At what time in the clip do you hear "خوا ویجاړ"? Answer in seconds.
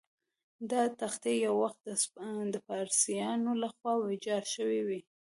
3.75-4.43